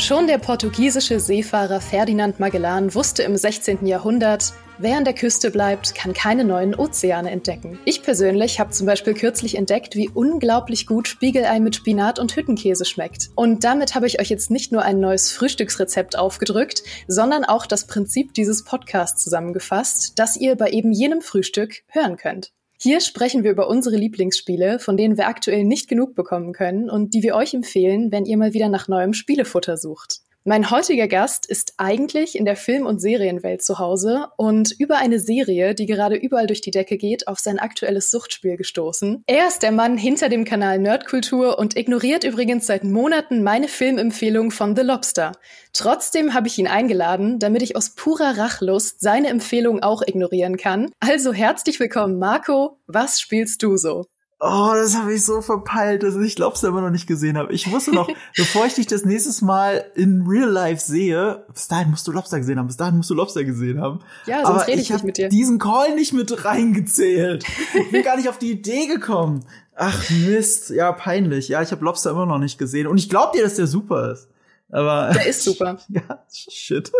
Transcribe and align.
Schon 0.00 0.26
der 0.26 0.38
portugiesische 0.38 1.20
Seefahrer 1.20 1.78
Ferdinand 1.82 2.40
Magellan 2.40 2.94
wusste 2.94 3.22
im 3.22 3.36
16. 3.36 3.86
Jahrhundert, 3.86 4.54
wer 4.78 4.96
an 4.96 5.04
der 5.04 5.12
Küste 5.12 5.50
bleibt, 5.50 5.94
kann 5.94 6.14
keine 6.14 6.42
neuen 6.42 6.74
Ozeane 6.74 7.30
entdecken. 7.30 7.78
Ich 7.84 8.02
persönlich 8.02 8.58
habe 8.58 8.70
zum 8.70 8.86
Beispiel 8.86 9.12
kürzlich 9.12 9.56
entdeckt, 9.56 9.96
wie 9.96 10.08
unglaublich 10.08 10.86
gut 10.86 11.06
Spiegelei 11.06 11.60
mit 11.60 11.76
Spinat 11.76 12.18
und 12.18 12.34
Hüttenkäse 12.34 12.86
schmeckt. 12.86 13.28
Und 13.34 13.62
damit 13.62 13.94
habe 13.94 14.06
ich 14.06 14.20
euch 14.20 14.30
jetzt 14.30 14.50
nicht 14.50 14.72
nur 14.72 14.82
ein 14.82 15.00
neues 15.00 15.32
Frühstücksrezept 15.32 16.16
aufgedrückt, 16.16 16.82
sondern 17.06 17.44
auch 17.44 17.66
das 17.66 17.86
Prinzip 17.86 18.32
dieses 18.32 18.64
Podcasts 18.64 19.22
zusammengefasst, 19.22 20.18
das 20.18 20.34
ihr 20.34 20.56
bei 20.56 20.70
eben 20.70 20.92
jenem 20.92 21.20
Frühstück 21.20 21.82
hören 21.88 22.16
könnt. 22.16 22.52
Hier 22.82 23.00
sprechen 23.00 23.44
wir 23.44 23.50
über 23.50 23.68
unsere 23.68 23.96
Lieblingsspiele, 23.96 24.78
von 24.78 24.96
denen 24.96 25.18
wir 25.18 25.28
aktuell 25.28 25.64
nicht 25.64 25.86
genug 25.86 26.14
bekommen 26.14 26.54
können 26.54 26.88
und 26.88 27.12
die 27.12 27.22
wir 27.22 27.34
euch 27.34 27.52
empfehlen, 27.52 28.10
wenn 28.10 28.24
ihr 28.24 28.38
mal 28.38 28.54
wieder 28.54 28.70
nach 28.70 28.88
neuem 28.88 29.12
Spielefutter 29.12 29.76
sucht. 29.76 30.20
Mein 30.44 30.70
heutiger 30.70 31.06
Gast 31.06 31.44
ist 31.44 31.74
eigentlich 31.76 32.34
in 32.34 32.46
der 32.46 32.56
Film- 32.56 32.86
und 32.86 32.98
Serienwelt 32.98 33.62
zu 33.62 33.78
Hause 33.78 34.28
und 34.38 34.72
über 34.78 34.96
eine 34.96 35.18
Serie, 35.18 35.74
die 35.74 35.84
gerade 35.84 36.16
überall 36.16 36.46
durch 36.46 36.62
die 36.62 36.70
Decke 36.70 36.96
geht, 36.96 37.28
auf 37.28 37.38
sein 37.38 37.58
aktuelles 37.58 38.10
Suchtspiel 38.10 38.56
gestoßen. 38.56 39.22
Er 39.26 39.48
ist 39.48 39.62
der 39.62 39.70
Mann 39.70 39.98
hinter 39.98 40.30
dem 40.30 40.46
Kanal 40.46 40.78
Nerdkultur 40.78 41.58
und 41.58 41.76
ignoriert 41.76 42.24
übrigens 42.24 42.66
seit 42.66 42.84
Monaten 42.84 43.42
meine 43.42 43.68
Filmempfehlung 43.68 44.50
von 44.50 44.74
The 44.74 44.82
Lobster. 44.82 45.32
Trotzdem 45.74 46.32
habe 46.32 46.48
ich 46.48 46.56
ihn 46.56 46.68
eingeladen, 46.68 47.38
damit 47.38 47.60
ich 47.60 47.76
aus 47.76 47.90
purer 47.94 48.38
Rachlust 48.38 49.02
seine 49.02 49.28
Empfehlung 49.28 49.82
auch 49.82 50.00
ignorieren 50.00 50.56
kann. 50.56 50.90
Also 51.00 51.34
herzlich 51.34 51.78
willkommen, 51.80 52.18
Marco. 52.18 52.78
Was 52.86 53.20
spielst 53.20 53.62
du 53.62 53.76
so? 53.76 54.06
Oh, 54.42 54.70
das 54.74 54.96
habe 54.96 55.12
ich 55.12 55.22
so 55.22 55.42
verpeilt, 55.42 56.02
dass 56.02 56.16
ich 56.16 56.38
Lobster 56.38 56.68
immer 56.68 56.80
noch 56.80 56.90
nicht 56.90 57.06
gesehen 57.06 57.36
habe. 57.36 57.52
Ich 57.52 57.70
wusste 57.70 57.92
noch, 57.92 58.08
bevor 58.36 58.64
ich 58.64 58.74
dich 58.74 58.86
das 58.86 59.04
nächstes 59.04 59.42
Mal 59.42 59.84
in 59.94 60.24
Real 60.26 60.48
Life 60.48 60.80
sehe, 60.80 61.44
bis 61.52 61.68
dahin 61.68 61.90
musst 61.90 62.06
du 62.06 62.12
Lobster 62.12 62.38
gesehen 62.38 62.58
haben, 62.58 62.66
bis 62.66 62.78
dahin 62.78 62.96
musst 62.96 63.10
du 63.10 63.14
Lobster 63.14 63.44
gesehen 63.44 63.82
haben. 63.82 64.00
Ja, 64.24 64.46
sonst 64.46 64.48
Aber 64.48 64.66
rede 64.66 64.80
ich, 64.80 64.88
ich 64.88 64.94
nicht 64.94 65.04
mit 65.04 65.18
dir. 65.18 65.28
diesen 65.28 65.58
Call 65.58 65.94
nicht 65.94 66.14
mit 66.14 66.44
reingezählt. 66.44 67.44
Ich 67.74 67.90
bin 67.90 68.02
gar 68.02 68.16
nicht 68.16 68.30
auf 68.30 68.38
die 68.38 68.52
Idee 68.52 68.86
gekommen. 68.86 69.44
Ach 69.76 70.08
Mist, 70.10 70.70
ja, 70.70 70.90
peinlich. 70.92 71.48
Ja, 71.48 71.60
ich 71.60 71.70
habe 71.70 71.84
Lobster 71.84 72.10
immer 72.10 72.24
noch 72.24 72.38
nicht 72.38 72.56
gesehen. 72.58 72.86
Und 72.86 72.96
ich 72.96 73.10
glaube 73.10 73.36
dir, 73.36 73.44
dass 73.44 73.56
der 73.56 73.66
super 73.66 74.12
ist. 74.12 74.28
Aber 74.70 75.10
der 75.12 75.26
ist 75.26 75.42
super. 75.44 75.78
ja, 75.88 76.24
shit. 76.32 76.90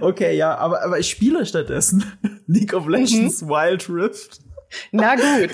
Okay, 0.00 0.36
ja, 0.36 0.56
aber 0.56 0.82
aber 0.84 0.98
ich 0.98 1.10
spiele 1.10 1.44
stattdessen 1.44 2.04
League 2.46 2.72
of 2.74 2.86
Legends 2.86 3.42
mhm. 3.42 3.48
Wild 3.48 3.90
Rift. 3.90 4.40
Na 4.92 5.16
gut, 5.16 5.50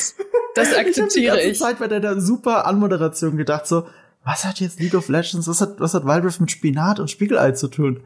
das 0.54 0.74
akzeptiere 0.74 1.06
ich. 1.06 1.30
Hab 1.30 1.36
die 1.36 1.42
ganze 1.42 1.50
ich. 1.50 1.58
Zeit 1.58 1.78
bei 1.78 1.88
der 1.88 2.20
super 2.20 2.66
Anmoderation 2.66 3.36
gedacht 3.36 3.66
so, 3.66 3.86
was 4.24 4.44
hat 4.44 4.58
jetzt 4.60 4.80
League 4.80 4.94
of 4.94 5.08
Legends, 5.08 5.46
was 5.46 5.60
hat, 5.60 5.78
was 5.78 5.92
hat 5.92 6.06
Wild 6.06 6.24
Rift 6.24 6.40
mit 6.40 6.50
Spinat 6.50 6.98
und 6.98 7.10
Spiegelei 7.10 7.52
zu 7.52 7.68
tun? 7.68 8.00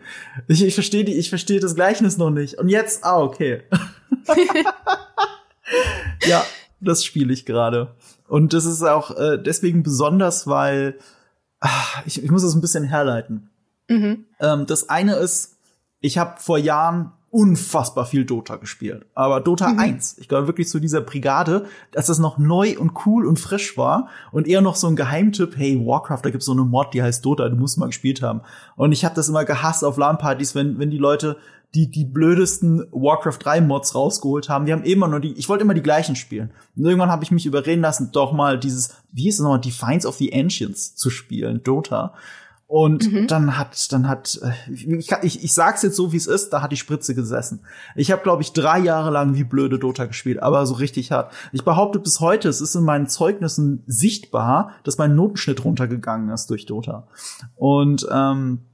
Ich, 0.49 0.65
ich 0.65 0.75
verstehe 0.75 1.05
die, 1.05 1.15
ich 1.15 1.29
verstehe 1.29 1.61
das 1.61 1.77
Gleichnis 1.77 2.19
noch 2.19 2.31
nicht. 2.31 2.59
Und 2.59 2.69
jetzt, 2.69 3.05
ah, 3.05 3.21
okay. 3.21 3.63
ja, 6.27 6.45
das 6.81 7.05
spiele 7.05 7.33
ich 7.33 7.47
gerade. 7.47 7.95
Und 8.27 8.53
das 8.53 8.65
ist 8.65 8.83
auch 8.83 9.17
äh, 9.17 9.39
deswegen 9.41 9.85
besonders, 9.85 10.49
weil 10.49 10.99
ach, 11.61 12.03
ich, 12.05 12.23
ich 12.23 12.31
muss 12.31 12.43
das 12.43 12.55
ein 12.55 12.61
bisschen 12.61 12.85
herleiten. 12.85 13.51
Mhm. 13.89 14.27
Ähm, 14.41 14.67
das 14.67 14.89
eine 14.89 15.15
ist, 15.15 15.57
ich 16.01 16.19
habe 16.19 16.41
vor 16.41 16.59
Jahren 16.59 17.13
unfassbar 17.31 18.07
viel 18.07 18.25
Dota 18.25 18.57
gespielt. 18.57 19.05
Aber 19.15 19.41
Dota 19.41 19.69
mhm. 19.69 19.79
1, 19.79 20.19
ich 20.19 20.29
glaube 20.29 20.47
wirklich 20.47 20.69
zu 20.69 20.81
dieser 20.81 21.01
Brigade, 21.03 21.67
dass 21.93 22.07
das 22.07 22.19
noch 22.19 22.39
neu 22.39 22.79
und 22.79 22.93
cool 23.07 23.27
und 23.27 23.39
frisch 23.39 23.77
war 23.77 24.09
und 24.33 24.49
eher 24.49 24.63
noch 24.63 24.77
so 24.77 24.87
ein 24.87 24.97
Geheimtipp, 24.97 25.57
hey, 25.57 25.79
Warcraft, 25.79 26.21
da 26.23 26.31
gibt's 26.31 26.47
so 26.47 26.53
eine 26.53 26.65
Mod, 26.65 26.95
die 26.95 27.03
heißt 27.03 27.25
Dota, 27.25 27.49
du 27.49 27.57
musst 27.57 27.79
mal 27.79 27.87
gespielt 27.87 28.23
haben. 28.23 28.41
Und 28.77 28.93
ich 28.93 29.05
habe 29.05 29.15
das 29.15 29.29
immer 29.29 29.45
gehasst 29.45 29.85
auf 29.85 29.99
LAN-Partys, 29.99 30.55
wenn, 30.55 30.79
wenn 30.79 30.91
die 30.91 30.99
Leute 30.99 31.37
die 31.75 31.91
die 31.91 32.05
blödesten 32.05 32.87
Warcraft 32.93 33.39
3 33.41 33.61
Mods 33.61 33.95
rausgeholt 33.95 34.49
haben. 34.49 34.65
Die 34.65 34.73
haben 34.73 34.85
immer 34.85 35.07
nur 35.07 35.21
die, 35.21 35.33
ich 35.35 35.49
wollte 35.49 35.65
immer 35.65 35.75
die 35.75 35.83
gleichen 35.83 36.17
spielen. 36.17 36.51
Und 36.77 36.85
irgendwann 36.85 37.11
habe 37.11 37.25
ich 37.25 37.31
mich 37.31 37.45
überreden 37.45 37.83
lassen, 37.83 38.11
doch 38.13 38.33
mal 38.33 38.59
dieses, 38.59 38.97
wie 39.13 39.29
ist 39.29 39.35
es 39.35 39.41
nochmal, 39.43 39.61
Defiance 39.61 40.09
of 40.09 40.17
the 40.17 40.33
Ancients 40.33 40.95
zu 40.95 41.11
spielen, 41.11 41.63
Dota. 41.63 42.15
Und 42.69 43.11
mhm. 43.11 43.27
dann 43.29 43.57
hat, 43.57 43.91
dann 43.93 44.07
hat, 44.07 44.39
äh, 44.43 44.71
ich, 44.71 45.11
ich, 45.23 45.43
ich 45.43 45.55
sag's 45.55 45.81
jetzt 45.81 45.97
so, 45.97 46.13
wie 46.13 46.19
es 46.19 46.27
ist, 46.27 46.51
da 46.51 46.61
hat 46.61 46.71
die 46.71 46.77
Spritze 46.77 47.15
gesessen. 47.15 47.61
Ich 47.97 48.13
habe, 48.13 48.23
glaube 48.23 48.43
ich, 48.43 48.53
drei 48.53 48.79
Jahre 48.79 49.11
lang 49.11 49.35
wie 49.35 49.45
blöde 49.45 49.79
Dota 49.79 50.05
gespielt, 50.05 50.43
aber 50.43 50.67
so 50.67 50.75
richtig 50.75 51.11
hart. 51.11 51.33
Ich 51.53 51.65
behaupte 51.65 51.99
bis 51.99 52.21
heute, 52.21 52.47
es 52.51 52.61
ist 52.61 52.75
in 52.75 52.85
meinen 52.85 53.07
Zeugnissen 53.07 53.85
sichtbar, 53.87 54.73
dass 54.85 54.99
mein 54.99 55.15
Notenschnitt 55.15 55.65
runtergegangen 55.65 56.29
ist 56.29 56.51
durch 56.51 56.67
Dota. 56.67 57.09
Und 57.57 58.07
ähm, 58.13 58.67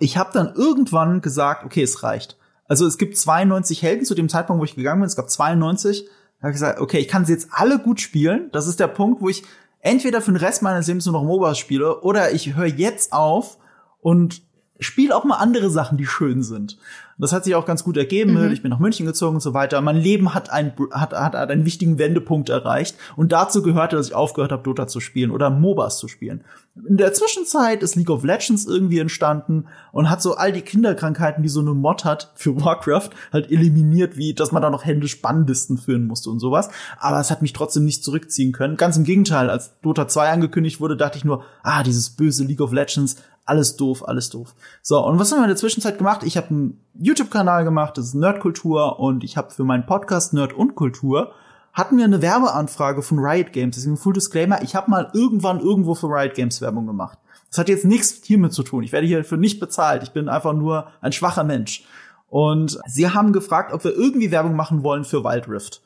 ich 0.00 0.16
habe 0.16 0.30
dann 0.32 0.52
irgendwann 0.56 1.20
gesagt, 1.20 1.64
okay, 1.64 1.84
es 1.84 2.02
reicht. 2.02 2.36
Also 2.66 2.84
es 2.84 2.98
gibt 2.98 3.16
92 3.16 3.80
Helden 3.80 4.06
zu 4.06 4.16
dem 4.16 4.28
Zeitpunkt, 4.28 4.60
wo 4.60 4.64
ich 4.64 4.74
gegangen 4.74 5.02
bin. 5.02 5.06
Es 5.06 5.14
gab 5.14 5.30
92. 5.30 6.04
Da 6.04 6.42
habe 6.42 6.50
ich 6.50 6.56
gesagt, 6.56 6.80
okay, 6.80 6.98
ich 6.98 7.08
kann 7.08 7.24
sie 7.24 7.32
jetzt 7.32 7.48
alle 7.52 7.78
gut 7.78 8.00
spielen. 8.00 8.50
Das 8.50 8.66
ist 8.66 8.80
der 8.80 8.88
Punkt, 8.88 9.22
wo 9.22 9.28
ich 9.28 9.44
entweder 9.88 10.20
für 10.20 10.32
den 10.32 10.36
Rest 10.36 10.60
meines 10.62 10.86
Lebens 10.86 11.06
nur 11.06 11.14
noch 11.14 11.24
MOBAs 11.24 11.58
spiele 11.58 12.00
oder 12.02 12.32
ich 12.32 12.54
höre 12.54 12.66
jetzt 12.66 13.12
auf 13.14 13.56
und 14.00 14.42
spiele 14.80 15.14
auch 15.14 15.24
mal 15.24 15.36
andere 15.36 15.70
Sachen, 15.70 15.98
die 15.98 16.06
schön 16.06 16.42
sind. 16.42 16.78
Das 17.20 17.32
hat 17.32 17.44
sich 17.44 17.56
auch 17.56 17.66
ganz 17.66 17.82
gut 17.82 17.96
ergeben. 17.96 18.34
Mhm. 18.34 18.52
Ich 18.52 18.62
bin 18.62 18.70
nach 18.70 18.78
München 18.78 19.04
gezogen 19.04 19.36
und 19.36 19.40
so 19.40 19.52
weiter. 19.52 19.80
Mein 19.80 19.96
Leben 19.96 20.34
hat, 20.34 20.50
ein, 20.50 20.72
hat, 20.92 21.12
hat, 21.12 21.34
hat 21.34 21.50
einen 21.50 21.64
wichtigen 21.64 21.98
Wendepunkt 21.98 22.48
erreicht. 22.48 22.96
Und 23.16 23.32
dazu 23.32 23.62
gehörte, 23.62 23.96
dass 23.96 24.08
ich 24.08 24.14
aufgehört 24.14 24.52
habe, 24.52 24.62
Dota 24.62 24.86
zu 24.86 25.00
spielen 25.00 25.32
oder 25.32 25.50
MOBAs 25.50 25.98
zu 25.98 26.06
spielen. 26.06 26.44
In 26.88 26.96
der 26.96 27.12
Zwischenzeit 27.12 27.82
ist 27.82 27.96
League 27.96 28.10
of 28.10 28.22
Legends 28.22 28.66
irgendwie 28.66 29.00
entstanden 29.00 29.66
und 29.90 30.08
hat 30.08 30.22
so 30.22 30.36
all 30.36 30.52
die 30.52 30.62
Kinderkrankheiten, 30.62 31.42
die 31.42 31.48
so 31.48 31.58
eine 31.58 31.74
Mod 31.74 32.04
hat 32.04 32.30
für 32.36 32.60
Warcraft, 32.64 33.10
halt 33.32 33.50
eliminiert, 33.50 34.16
wie 34.16 34.32
dass 34.32 34.52
man 34.52 34.62
da 34.62 34.70
noch 34.70 34.84
händisch 34.84 35.20
Bannlisten 35.20 35.76
führen 35.76 36.06
musste 36.06 36.30
und 36.30 36.38
sowas. 36.38 36.70
Aber 37.00 37.18
es 37.18 37.32
hat 37.32 37.42
mich 37.42 37.52
trotzdem 37.52 37.84
nicht 37.84 38.04
zurückziehen 38.04 38.52
können. 38.52 38.76
Ganz 38.76 38.96
im 38.96 39.02
Gegenteil, 39.02 39.50
als 39.50 39.80
Dota 39.80 40.06
2 40.06 40.30
angekündigt 40.30 40.80
wurde, 40.80 40.96
dachte 40.96 41.18
ich 41.18 41.24
nur, 41.24 41.42
ah, 41.64 41.82
dieses 41.82 42.10
böse 42.10 42.44
League 42.44 42.60
of 42.60 42.72
Legends, 42.72 43.16
alles 43.48 43.76
doof, 43.76 44.06
alles 44.06 44.30
doof. 44.30 44.54
So, 44.82 45.04
und 45.04 45.18
was 45.18 45.32
haben 45.32 45.38
wir 45.38 45.44
in 45.44 45.48
der 45.48 45.56
Zwischenzeit 45.56 45.98
gemacht? 45.98 46.22
Ich 46.22 46.36
habe 46.36 46.48
einen 46.48 46.80
YouTube-Kanal 46.94 47.64
gemacht, 47.64 47.96
das 47.96 48.06
ist 48.06 48.14
Nerdkultur, 48.14 48.98
und 49.00 49.24
ich 49.24 49.36
habe 49.36 49.50
für 49.50 49.64
meinen 49.64 49.86
Podcast 49.86 50.34
Nerd 50.34 50.52
und 50.52 50.74
Kultur 50.74 51.32
hatten 51.72 51.96
wir 51.96 52.04
eine 52.04 52.22
Werbeanfrage 52.22 53.02
von 53.02 53.18
Riot 53.18 53.52
Games. 53.52 53.76
Deswegen 53.76 53.96
Full 53.96 54.14
Disclaimer, 54.14 54.62
ich 54.62 54.74
habe 54.74 54.90
mal 54.90 55.10
irgendwann 55.14 55.60
irgendwo 55.60 55.94
für 55.94 56.08
Riot 56.08 56.34
Games 56.34 56.60
Werbung 56.60 56.86
gemacht. 56.86 57.18
Das 57.50 57.58
hat 57.58 57.68
jetzt 57.68 57.84
nichts 57.84 58.20
hiermit 58.24 58.52
zu 58.52 58.62
tun. 58.62 58.82
Ich 58.82 58.92
werde 58.92 59.06
hierfür 59.06 59.38
nicht 59.38 59.60
bezahlt. 59.60 60.02
Ich 60.02 60.10
bin 60.10 60.28
einfach 60.28 60.52
nur 60.52 60.88
ein 61.00 61.12
schwacher 61.12 61.44
Mensch. 61.44 61.84
Und 62.28 62.78
sie 62.86 63.08
haben 63.08 63.32
gefragt, 63.32 63.72
ob 63.72 63.84
wir 63.84 63.94
irgendwie 63.94 64.30
Werbung 64.30 64.54
machen 64.54 64.82
wollen 64.82 65.04
für 65.04 65.24
Wild 65.24 65.48
Rift. 65.48 65.80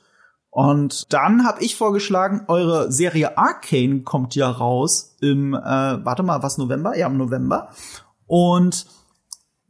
Und 0.54 1.10
dann 1.14 1.46
habe 1.46 1.64
ich 1.64 1.76
vorgeschlagen, 1.76 2.44
eure 2.46 2.92
Serie 2.92 3.38
Arcane 3.38 4.02
kommt 4.02 4.34
ja 4.34 4.50
raus 4.50 5.16
im, 5.22 5.54
äh, 5.54 5.58
warte 5.58 6.22
mal, 6.22 6.42
was 6.42 6.58
November? 6.58 6.94
Ja, 6.94 7.06
im 7.06 7.16
November. 7.16 7.70
Und 8.26 8.84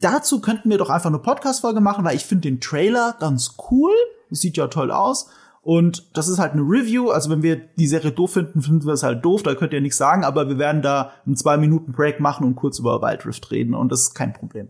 dazu 0.01 0.41
könnten 0.41 0.71
wir 0.71 0.79
doch 0.79 0.91
einfach 0.91 1.09
eine 1.09 1.21
Podcast-Folge 1.21 1.81
machen, 1.81 2.05
weil 2.05 2.17
ich 2.17 2.25
finde 2.25 2.49
den 2.49 2.61
Trailer 2.61 3.15
ganz 3.21 3.55
cool. 3.71 3.93
Sieht 4.31 4.57
ja 4.57 4.67
toll 4.67 4.91
aus. 4.91 5.31
Und 5.61 6.17
das 6.17 6.27
ist 6.27 6.41
halt 6.41 6.55
eine 6.55 6.63
Review. 6.63 7.11
Also 7.11 7.31
wenn 7.31 7.45
wir 7.45 7.55
die 7.55 7.87
Serie 7.87 8.11
doof 8.11 8.33
finden, 8.33 8.61
finden 8.61 8.85
wir 8.85 8.95
es 8.95 9.05
halt 9.05 9.25
doof. 9.25 9.45
Da 9.45 9.55
könnt 9.55 9.73
ihr 9.73 9.81
nichts 9.81 9.99
sagen. 9.99 10.25
Aber 10.25 10.49
wir 10.49 10.59
werden 10.59 10.83
da 10.83 11.13
einen 11.25 11.37
zwei 11.37 11.59
Minuten 11.59 11.93
Break 11.93 12.19
machen 12.19 12.45
und 12.45 12.57
kurz 12.57 12.81
über 12.81 13.01
Wild 13.01 13.25
Rift 13.25 13.53
reden. 13.53 13.77
Und 13.77 13.93
das 13.93 14.03
ist 14.03 14.15
kein 14.15 14.33
Problem. 14.33 14.69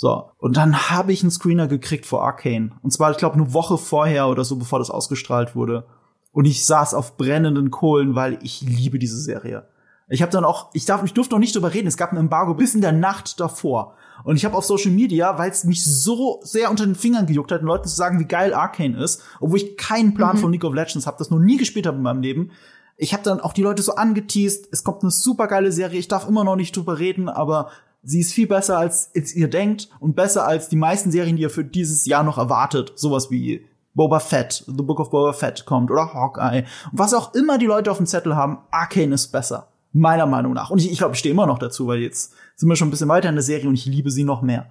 So, 0.00 0.30
und 0.38 0.56
dann 0.56 0.90
habe 0.90 1.12
ich 1.12 1.22
einen 1.22 1.32
Screener 1.32 1.66
gekriegt 1.66 2.06
vor 2.06 2.22
Arcane. 2.22 2.70
Und 2.82 2.92
zwar, 2.92 3.10
ich 3.10 3.16
glaube, 3.16 3.34
eine 3.34 3.52
Woche 3.52 3.76
vorher 3.76 4.28
oder 4.28 4.44
so, 4.44 4.54
bevor 4.54 4.78
das 4.78 4.90
ausgestrahlt 4.90 5.56
wurde. 5.56 5.86
Und 6.30 6.44
ich 6.44 6.64
saß 6.64 6.94
auf 6.94 7.16
brennenden 7.16 7.72
Kohlen, 7.72 8.14
weil 8.14 8.38
ich 8.42 8.60
liebe 8.60 9.00
diese 9.00 9.20
Serie. 9.20 9.66
Ich 10.08 10.22
habe 10.22 10.30
dann 10.30 10.44
auch, 10.44 10.70
ich 10.72 10.84
darf, 10.84 11.02
ich 11.02 11.14
durfte 11.14 11.34
noch 11.34 11.40
nicht 11.40 11.56
drüber 11.56 11.74
reden. 11.74 11.88
Es 11.88 11.96
gab 11.96 12.12
ein 12.12 12.16
Embargo 12.16 12.54
bis 12.54 12.76
in 12.76 12.80
der 12.80 12.92
Nacht 12.92 13.40
davor. 13.40 13.96
Und 14.22 14.36
ich 14.36 14.44
habe 14.44 14.56
auf 14.56 14.64
Social 14.64 14.92
Media, 14.92 15.36
weil 15.36 15.50
es 15.50 15.64
mich 15.64 15.84
so 15.84 16.38
sehr 16.44 16.70
unter 16.70 16.86
den 16.86 16.94
Fingern 16.94 17.26
gejuckt 17.26 17.50
hat, 17.50 17.62
Leuten 17.62 17.88
zu 17.88 17.96
sagen, 17.96 18.20
wie 18.20 18.24
geil 18.24 18.54
Arcane 18.54 19.02
ist, 19.02 19.22
obwohl 19.40 19.58
ich 19.58 19.76
keinen 19.76 20.14
Plan 20.14 20.36
mhm. 20.36 20.40
von 20.40 20.52
League 20.52 20.64
of 20.64 20.74
Legends 20.74 21.08
habe, 21.08 21.18
das 21.18 21.30
noch 21.30 21.40
nie 21.40 21.56
gespielt 21.56 21.88
habe 21.88 21.96
in 21.96 22.04
meinem 22.04 22.22
Leben. 22.22 22.52
Ich 22.96 23.12
habe 23.14 23.24
dann 23.24 23.40
auch 23.40 23.52
die 23.52 23.62
Leute 23.62 23.82
so 23.82 23.96
angeteased, 23.96 24.68
es 24.70 24.84
kommt 24.84 25.02
eine 25.02 25.10
super 25.10 25.48
geile 25.48 25.72
Serie, 25.72 25.98
ich 25.98 26.08
darf 26.08 26.28
immer 26.28 26.44
noch 26.44 26.56
nicht 26.56 26.76
drüber 26.76 26.98
reden, 27.00 27.28
aber 27.28 27.70
Sie 28.02 28.20
ist 28.20 28.32
viel 28.32 28.46
besser, 28.46 28.78
als, 28.78 29.10
ihr 29.14 29.48
denkt 29.48 29.88
und 30.00 30.14
besser 30.14 30.46
als 30.46 30.68
die 30.68 30.76
meisten 30.76 31.10
Serien, 31.10 31.36
die 31.36 31.42
ihr 31.42 31.50
für 31.50 31.64
dieses 31.64 32.06
Jahr 32.06 32.22
noch 32.22 32.38
erwartet. 32.38 32.92
Sowas 32.96 33.30
wie 33.30 33.66
Boba 33.94 34.20
Fett, 34.20 34.64
The 34.66 34.82
Book 34.82 35.00
of 35.00 35.10
Boba 35.10 35.32
Fett 35.32 35.66
kommt 35.66 35.90
oder 35.90 36.14
Hawkeye. 36.14 36.64
Und 36.92 36.98
was 36.98 37.14
auch 37.14 37.34
immer 37.34 37.58
die 37.58 37.66
Leute 37.66 37.90
auf 37.90 37.96
dem 37.96 38.06
Zettel 38.06 38.36
haben, 38.36 38.58
Arcane 38.70 39.14
ist 39.14 39.28
besser. 39.28 39.68
Meiner 39.92 40.26
Meinung 40.26 40.52
nach. 40.52 40.70
Und 40.70 40.78
ich, 40.78 40.92
ich 40.92 40.98
glaube, 40.98 41.14
ich 41.14 41.18
stehe 41.18 41.32
immer 41.32 41.46
noch 41.46 41.58
dazu, 41.58 41.86
weil 41.86 41.98
jetzt 42.00 42.32
sind 42.54 42.68
wir 42.68 42.76
schon 42.76 42.88
ein 42.88 42.90
bisschen 42.92 43.08
weiter 43.08 43.28
in 43.28 43.34
der 43.34 43.42
Serie 43.42 43.68
und 43.68 43.74
ich 43.74 43.86
liebe 43.86 44.10
sie 44.10 44.22
noch 44.22 44.42
mehr. 44.42 44.66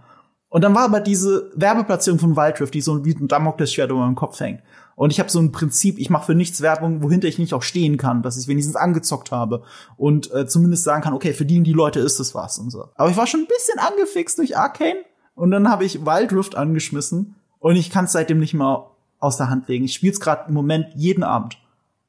Und 0.49 0.63
dann 0.63 0.73
war 0.75 0.85
aber 0.85 1.01
diese 1.01 1.51
Werbeplatzierung 1.55 2.19
von 2.19 2.37
Wild 2.37 2.61
Rift, 2.61 2.73
die 2.73 2.81
so 2.81 3.03
wie 3.03 3.13
ein 3.13 3.27
Damoklesschwert 3.27 3.91
über 3.91 3.99
meinem 3.99 4.15
Kopf 4.15 4.39
hängt. 4.39 4.61
Und 4.97 5.11
ich 5.11 5.19
habe 5.19 5.29
so 5.29 5.39
ein 5.39 5.51
Prinzip, 5.51 5.99
ich 5.99 6.09
mache 6.09 6.25
für 6.25 6.33
nichts 6.33 6.59
Werbung, 6.61 7.03
wohinter 7.03 7.27
ich 7.27 7.37
nicht 7.37 7.53
auch 7.53 7.61
stehen 7.61 7.97
kann, 7.97 8.23
dass 8.23 8.35
ich 8.35 8.47
wenigstens 8.47 8.75
angezockt 8.75 9.31
habe 9.31 9.61
und 9.95 10.33
äh, 10.33 10.47
zumindest 10.47 10.85
sagen 10.85 11.03
kann, 11.03 11.13
okay, 11.13 11.33
verdienen 11.33 11.63
die 11.63 11.71
Leute 11.71 11.99
ist 11.99 12.19
es 12.19 12.33
was 12.33 12.57
und 12.57 12.71
so. 12.71 12.89
Aber 12.95 13.07
ich 13.07 13.15
war 13.15 13.27
schon 13.27 13.41
ein 13.41 13.47
bisschen 13.47 13.77
angefixt 13.77 14.39
durch 14.39 14.57
Arcane 14.57 14.97
und 15.35 15.51
dann 15.51 15.69
habe 15.69 15.85
ich 15.85 16.03
Wild 16.03 16.33
Rift 16.33 16.55
angeschmissen 16.55 17.35
und 17.59 17.75
ich 17.75 17.91
kann 17.91 18.05
es 18.05 18.11
seitdem 18.13 18.39
nicht 18.39 18.55
mehr 18.55 18.87
aus 19.19 19.37
der 19.37 19.51
Hand 19.51 19.67
legen. 19.67 19.85
Ich 19.85 19.93
spiele 19.93 20.13
es 20.13 20.19
gerade 20.19 20.45
im 20.47 20.55
Moment 20.55 20.87
jeden 20.95 21.23
Abend. 21.23 21.59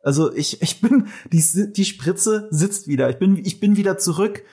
Also 0.02 0.32
ich, 0.32 0.62
ich 0.62 0.80
bin, 0.80 1.08
die, 1.30 1.44
die 1.70 1.84
Spritze 1.84 2.48
sitzt 2.50 2.88
wieder. 2.88 3.10
Ich 3.10 3.18
bin, 3.18 3.36
ich 3.36 3.60
bin 3.60 3.76
wieder 3.76 3.98
zurück 3.98 4.44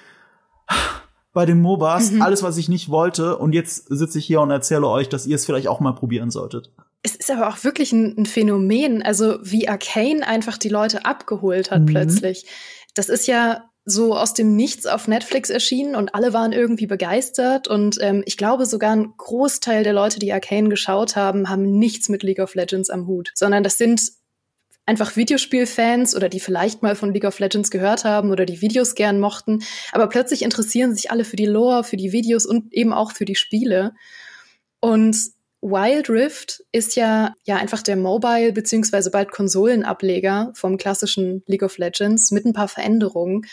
bei 1.31 1.46
den 1.46 1.62
MOBAs. 1.62 2.12
Mhm. 2.12 2.22
Alles, 2.22 2.44
was 2.44 2.58
ich 2.58 2.68
nicht 2.68 2.90
wollte. 2.90 3.38
Und 3.38 3.54
jetzt 3.54 3.88
sitze 3.88 4.20
ich 4.20 4.26
hier 4.26 4.42
und 4.42 4.52
erzähle 4.52 4.88
euch, 4.88 5.08
dass 5.08 5.26
ihr 5.26 5.38
es 5.38 5.46
vielleicht 5.46 5.70
auch 5.70 5.80
mal 5.80 5.94
probieren 5.94 6.31
solltet. 6.31 6.74
Es 7.06 7.16
ist 7.16 7.30
aber 7.30 7.50
auch 7.50 7.63
wirklich 7.63 7.92
ein, 7.92 8.18
ein 8.18 8.25
Phänomen, 8.25 9.04
also 9.04 9.38
wie 9.44 9.68
Arcane 9.68 10.25
einfach 10.25 10.57
die 10.57 10.69
Leute 10.69 11.06
abgeholt 11.06 11.69
hat 11.69 11.81
mhm. 11.81 11.86
plötzlich. 11.86 12.48
Das 12.96 13.10
ist 13.10 13.28
ja 13.28 13.69
so 13.86 14.18
aus 14.18 14.34
dem 14.34 14.56
Nichts 14.56 14.88
auf 14.88 15.07
Netflix 15.07 15.52
erschienen 15.52 15.96
und 15.96 16.16
alle 16.16 16.34
waren 16.34 16.52
irgendwie 16.52 16.88
begeistert. 16.88 17.68
Und 17.68 18.00
ähm, 18.02 18.24
ich 18.25 18.38
glaube, 18.38 18.66
sogar 18.66 18.96
ein 18.96 19.13
Großteil 19.18 19.84
der 19.84 19.94
Leute, 19.94 20.18
die 20.18 20.34
Arcane 20.34 20.68
geschaut 20.68 21.16
haben, 21.16 21.48
haben 21.48 21.78
nichts 21.78 22.10
mit 22.10 22.24
League 22.24 22.40
of 22.40 22.56
Legends 22.56 22.90
am 22.90 23.06
Hut, 23.06 23.30
sondern 23.36 23.63
das 23.63 23.78
sind 23.78 24.02
einfach 24.88 25.16
Videospielfans 25.16 26.16
oder 26.16 26.28
die 26.28 26.40
vielleicht 26.40 26.81
mal 26.81 26.96
von 26.96 27.13
League 27.13 27.25
of 27.25 27.38
Legends 27.38 27.69
gehört 27.69 28.04
haben 28.04 28.31
oder 28.31 28.48
die 28.48 28.62
Videos 28.62 28.96
gern 28.96 29.19
mochten. 29.19 29.62
Aber 29.92 30.07
plötzlich 30.07 30.42
interessieren 30.42 30.96
sich 30.96 31.12
alle 31.12 31.24
für 31.24 31.36
die 31.36 31.46
Lore, 31.46 31.84
für 31.84 31.98
die 31.98 32.12
Videos 32.12 32.48
und 32.48 32.74
eben 32.74 32.94
auch 32.94 33.12
für 33.12 33.25
die 33.25 33.36
Spiele. 33.36 33.94
Und 34.80 35.35
Wild 35.66 36.10
Rift 36.12 36.64
ist 36.72 36.96
ja, 36.96 37.34
ja 37.44 37.56
einfach 37.56 37.82
der 37.82 37.96
Mobile- 37.96 38.54
beziehungsweise 38.54 39.10
bald 39.10 39.32
Konsolenableger 39.32 40.52
vom 40.54 40.78
klassischen 40.78 41.42
League 41.48 41.64
of 41.64 41.80
Legends 41.80 42.30
mit 42.30 42.46
ein 42.46 42.54
paar 42.54 42.68
Veränderungen. 42.68 43.48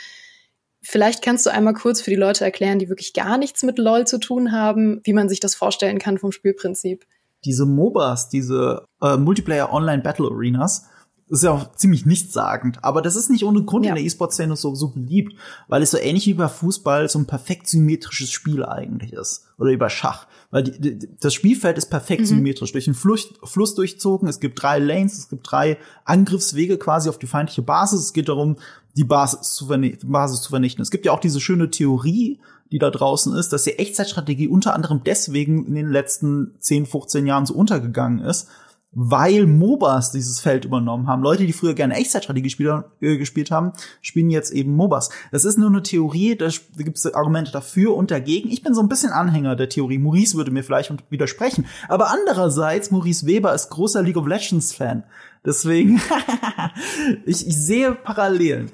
Vielleicht 0.82 1.24
kannst 1.24 1.46
du 1.46 1.50
einmal 1.50 1.72
kurz 1.72 2.02
für 2.02 2.10
die 2.10 2.16
Leute 2.16 2.44
erklären, 2.44 2.78
die 2.78 2.90
wirklich 2.90 3.14
gar 3.14 3.38
nichts 3.38 3.62
mit 3.62 3.78
LOL 3.78 4.06
zu 4.06 4.18
tun 4.18 4.52
haben, 4.52 5.00
wie 5.04 5.14
man 5.14 5.30
sich 5.30 5.40
das 5.40 5.54
vorstellen 5.54 5.98
kann 5.98 6.18
vom 6.18 6.32
Spielprinzip. 6.32 7.06
Diese 7.46 7.64
MOBAs, 7.64 8.28
diese 8.28 8.84
äh, 9.00 9.16
Multiplayer 9.16 9.72
Online 9.72 10.02
Battle 10.02 10.28
Arenas, 10.30 10.84
das 11.32 11.38
ist 11.38 11.44
ja 11.44 11.52
auch 11.52 11.74
ziemlich 11.76 12.04
nichtssagend. 12.04 12.84
Aber 12.84 13.00
das 13.00 13.16
ist 13.16 13.30
nicht 13.30 13.46
ohne 13.46 13.62
Grund 13.62 13.86
ja. 13.86 13.92
in 13.92 13.94
der 13.94 14.04
E-Sport-Szene 14.04 14.54
so, 14.54 14.74
so 14.74 14.88
beliebt, 14.88 15.34
weil 15.66 15.80
es 15.80 15.90
so 15.90 15.96
ähnlich 15.96 16.26
wie 16.26 16.34
bei 16.34 16.46
Fußball 16.46 17.08
so 17.08 17.18
ein 17.18 17.24
perfekt 17.24 17.68
symmetrisches 17.68 18.30
Spiel 18.30 18.62
eigentlich 18.62 19.14
ist. 19.14 19.46
Oder 19.56 19.70
über 19.70 19.88
Schach. 19.88 20.26
Weil 20.50 20.64
die, 20.64 20.98
die, 20.98 21.08
das 21.20 21.32
Spielfeld 21.32 21.78
ist 21.78 21.86
perfekt 21.86 22.20
mhm. 22.20 22.26
symmetrisch, 22.26 22.72
durch 22.72 22.84
den 22.84 22.92
Fluss, 22.92 23.32
Fluss 23.44 23.74
durchzogen. 23.74 24.28
Es 24.28 24.40
gibt 24.40 24.62
drei 24.62 24.78
Lanes, 24.78 25.16
es 25.16 25.30
gibt 25.30 25.50
drei 25.50 25.78
Angriffswege 26.04 26.76
quasi 26.76 27.08
auf 27.08 27.18
die 27.18 27.26
feindliche 27.26 27.62
Basis. 27.62 28.00
Es 28.02 28.12
geht 28.12 28.28
darum, 28.28 28.58
die 28.94 29.04
Basis 29.04 29.54
zu, 29.54 29.68
Basis 29.68 30.42
zu 30.42 30.50
vernichten. 30.50 30.82
Es 30.82 30.90
gibt 30.90 31.06
ja 31.06 31.12
auch 31.12 31.20
diese 31.20 31.40
schöne 31.40 31.70
Theorie, 31.70 32.40
die 32.72 32.78
da 32.78 32.90
draußen 32.90 33.34
ist, 33.34 33.54
dass 33.54 33.64
die 33.64 33.78
Echtzeitstrategie 33.78 34.48
unter 34.48 34.74
anderem 34.74 35.00
deswegen 35.02 35.64
in 35.64 35.76
den 35.76 35.88
letzten 35.88 36.52
10, 36.58 36.84
15 36.84 37.26
Jahren 37.26 37.46
so 37.46 37.54
untergegangen 37.54 38.18
ist, 38.18 38.48
weil 38.92 39.46
MOBAs 39.46 40.12
dieses 40.12 40.40
Feld 40.40 40.64
übernommen 40.64 41.06
haben. 41.06 41.22
Leute, 41.22 41.46
die 41.46 41.52
früher 41.52 41.74
gerne 41.74 41.94
Echtzeitstrategie 41.94 42.42
gespielt, 42.42 42.84
äh, 43.00 43.16
gespielt 43.16 43.50
haben, 43.50 43.72
spielen 44.02 44.30
jetzt 44.30 44.52
eben 44.52 44.76
MOBAs. 44.76 45.10
Das 45.30 45.44
ist 45.44 45.58
nur 45.58 45.68
eine 45.68 45.82
Theorie, 45.82 46.36
da 46.36 46.48
gibt 46.76 46.98
es 46.98 47.14
Argumente 47.14 47.52
dafür 47.52 47.96
und 47.96 48.10
dagegen. 48.10 48.50
Ich 48.50 48.62
bin 48.62 48.74
so 48.74 48.82
ein 48.82 48.88
bisschen 48.88 49.10
Anhänger 49.10 49.56
der 49.56 49.68
Theorie. 49.68 49.98
Maurice 49.98 50.36
würde 50.36 50.50
mir 50.50 50.62
vielleicht 50.62 50.92
widersprechen. 51.10 51.66
Aber 51.88 52.10
andererseits, 52.10 52.90
Maurice 52.90 53.26
Weber 53.26 53.54
ist 53.54 53.70
großer 53.70 54.02
League 54.02 54.16
of 54.16 54.26
Legends 54.26 54.74
Fan. 54.74 55.04
Deswegen, 55.44 56.00
ich, 57.24 57.46
ich 57.46 57.56
sehe 57.56 57.94
Parallelen 57.94 58.70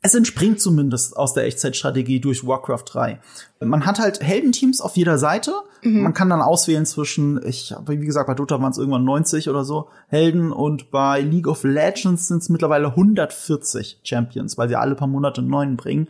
es 0.00 0.14
entspringt 0.14 0.60
zumindest 0.60 1.16
aus 1.16 1.34
der 1.34 1.44
Echtzeitstrategie 1.44 2.20
durch 2.20 2.46
Warcraft 2.46 2.84
3. 2.86 3.20
Man 3.60 3.84
hat 3.84 3.98
halt 3.98 4.22
Heldenteams 4.22 4.80
auf 4.80 4.96
jeder 4.96 5.18
Seite. 5.18 5.52
Mhm. 5.82 6.02
Man 6.02 6.14
kann 6.14 6.30
dann 6.30 6.40
auswählen 6.40 6.86
zwischen, 6.86 7.44
ich 7.44 7.72
habe 7.72 8.00
wie 8.00 8.06
gesagt, 8.06 8.28
bei 8.28 8.34
Dota 8.34 8.60
waren 8.60 8.70
es 8.70 8.78
irgendwann 8.78 9.04
90 9.04 9.48
oder 9.48 9.64
so 9.64 9.88
Helden 10.06 10.52
und 10.52 10.92
bei 10.92 11.20
League 11.20 11.48
of 11.48 11.64
Legends 11.64 12.28
sind 12.28 12.42
es 12.42 12.48
mittlerweile 12.48 12.88
140 12.88 14.00
Champions, 14.04 14.56
weil 14.56 14.68
sie 14.68 14.76
alle 14.76 14.94
paar 14.94 15.08
Monate 15.08 15.40
einen 15.40 15.50
neuen 15.50 15.76
bringen. 15.76 16.08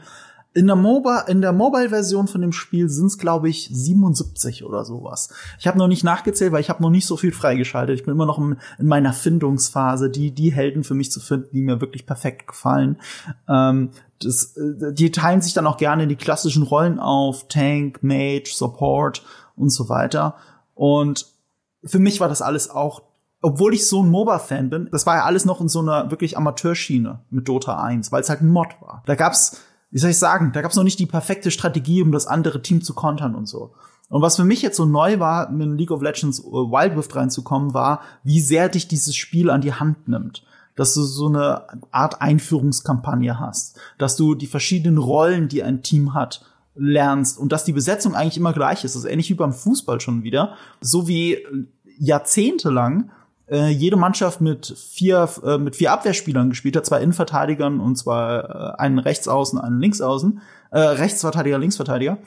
In 0.58 0.66
der, 0.66 0.74
Mobi 0.74 1.16
in 1.28 1.40
der 1.40 1.52
Mobile-Version 1.52 2.26
von 2.26 2.40
dem 2.40 2.50
Spiel 2.50 2.88
sind 2.88 3.06
es, 3.06 3.18
glaube 3.18 3.48
ich, 3.48 3.70
77 3.72 4.64
oder 4.64 4.84
sowas. 4.84 5.32
Ich 5.60 5.68
habe 5.68 5.78
noch 5.78 5.86
nicht 5.86 6.02
nachgezählt, 6.02 6.50
weil 6.50 6.60
ich 6.60 6.68
habe 6.68 6.82
noch 6.82 6.90
nicht 6.90 7.06
so 7.06 7.16
viel 7.16 7.30
freigeschaltet. 7.30 7.96
Ich 7.96 8.04
bin 8.04 8.12
immer 8.12 8.26
noch 8.26 8.38
in, 8.38 8.56
in, 8.76 8.88
meiner 8.88 9.12
Findungsphase, 9.12 10.10
die, 10.10 10.32
die 10.32 10.52
Helden 10.52 10.82
für 10.82 10.94
mich 10.94 11.12
zu 11.12 11.20
finden, 11.20 11.50
die 11.52 11.60
mir 11.60 11.80
wirklich 11.80 12.06
perfekt 12.06 12.48
gefallen. 12.48 12.96
Ähm, 13.48 13.90
das, 14.20 14.56
äh, 14.56 14.92
die 14.92 15.12
teilen 15.12 15.42
sich 15.42 15.54
dann 15.54 15.68
auch 15.68 15.76
gerne 15.76 16.02
in 16.02 16.08
die 16.08 16.16
klassischen 16.16 16.64
Rollen 16.64 16.98
auf, 16.98 17.46
Tank, 17.46 18.02
Mage, 18.02 18.50
Support 18.52 19.22
und 19.54 19.70
so 19.70 19.88
weiter. 19.88 20.34
Und 20.74 21.26
für 21.84 22.00
mich 22.00 22.18
war 22.18 22.28
das 22.28 22.42
alles 22.42 22.68
auch 22.68 23.02
obwohl 23.40 23.72
ich 23.72 23.86
so 23.86 24.02
ein 24.02 24.10
MOBA-Fan 24.10 24.68
bin, 24.68 24.88
das 24.90 25.06
war 25.06 25.18
ja 25.18 25.24
alles 25.24 25.44
noch 25.44 25.60
in 25.60 25.68
so 25.68 25.78
einer 25.78 26.10
wirklich 26.10 26.36
Amateurschiene 26.36 27.20
mit 27.30 27.46
Dota 27.46 27.80
1, 27.80 28.10
weil 28.10 28.20
es 28.20 28.28
halt 28.28 28.40
ein 28.40 28.48
Mod 28.48 28.74
war. 28.80 29.04
Da 29.06 29.14
gab's 29.14 29.62
wie 29.90 29.98
soll 29.98 30.10
ich 30.10 30.18
sagen, 30.18 30.52
da 30.52 30.62
gab 30.62 30.70
es 30.70 30.76
noch 30.76 30.84
nicht 30.84 30.98
die 30.98 31.06
perfekte 31.06 31.50
Strategie, 31.50 32.02
um 32.02 32.12
das 32.12 32.26
andere 32.26 32.62
Team 32.62 32.82
zu 32.82 32.94
kontern 32.94 33.34
und 33.34 33.46
so. 33.46 33.72
Und 34.08 34.22
was 34.22 34.36
für 34.36 34.44
mich 34.44 34.62
jetzt 34.62 34.76
so 34.76 34.86
neu 34.86 35.18
war, 35.18 35.50
mit 35.50 35.78
League 35.78 35.90
of 35.90 36.02
Legends 36.02 36.40
äh, 36.40 36.44
Wild 36.44 36.96
Rift 36.96 37.14
reinzukommen, 37.14 37.74
war, 37.74 38.00
wie 38.24 38.40
sehr 38.40 38.68
dich 38.68 38.88
dieses 38.88 39.14
Spiel 39.14 39.50
an 39.50 39.60
die 39.60 39.74
Hand 39.74 40.08
nimmt. 40.08 40.44
Dass 40.76 40.94
du 40.94 41.02
so 41.02 41.26
eine 41.26 41.64
Art 41.90 42.22
Einführungskampagne 42.22 43.38
hast. 43.38 43.78
Dass 43.98 44.16
du 44.16 44.34
die 44.34 44.46
verschiedenen 44.46 44.98
Rollen, 44.98 45.48
die 45.48 45.62
ein 45.62 45.82
Team 45.82 46.14
hat, 46.14 46.46
lernst. 46.74 47.38
Und 47.38 47.52
dass 47.52 47.64
die 47.64 47.72
Besetzung 47.72 48.14
eigentlich 48.14 48.36
immer 48.36 48.52
gleich 48.52 48.84
ist. 48.84 48.94
Das 48.94 49.04
ist 49.04 49.10
ähnlich 49.10 49.28
wie 49.28 49.34
beim 49.34 49.52
Fußball 49.52 50.00
schon 50.00 50.22
wieder. 50.22 50.54
So 50.80 51.08
wie 51.08 51.38
jahrzehntelang 51.98 53.10
äh, 53.50 53.68
jede 53.68 53.96
Mannschaft 53.96 54.40
mit 54.40 54.66
vier, 54.66 55.28
äh, 55.44 55.58
mit 55.58 55.76
vier 55.76 55.92
Abwehrspielern 55.92 56.50
gespielt 56.50 56.76
hat, 56.76 56.86
zwei 56.86 57.00
Innenverteidigern 57.00 57.80
und 57.80 57.96
zwar 57.96 58.74
äh, 58.74 58.80
einen 58.80 58.98
Rechtsaußen, 58.98 59.58
einen 59.58 59.80
Linksaußen, 59.80 60.40
äh, 60.70 60.78
Rechtsverteidiger, 60.78 61.58
Linksverteidiger. 61.58 62.18